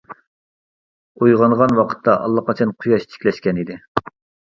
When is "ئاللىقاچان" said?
2.25-2.75